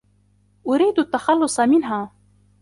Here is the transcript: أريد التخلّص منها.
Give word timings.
أريد 0.67 0.99
التخلّص 0.99 1.59
منها. 1.59 2.11